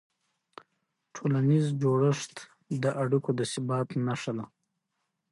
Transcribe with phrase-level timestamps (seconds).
[1.15, 2.35] ټولنیز جوړښت
[2.83, 4.45] د اړیکو د ثبات نښه ده.